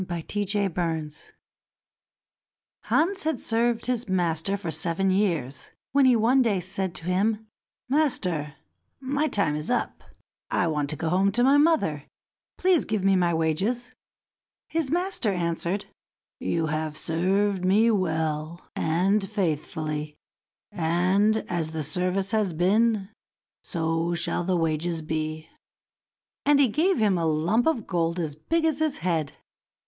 [0.01, 1.13] Hans in Luck
[2.85, 7.45] Hans had served his master for seven years, when he one day said to him:
[7.87, 8.55] "Master,
[8.99, 10.03] my time is up;
[10.49, 12.05] I want to go home to my mother;
[12.57, 13.91] please give me my wages."
[14.69, 15.85] His master answered,
[16.39, 20.15] "You have served me well and faithfully,
[20.71, 23.09] and as the service has been,
[23.63, 25.47] so shall the wages be."
[26.43, 29.33] And he gave him a lump of gold as big as his head.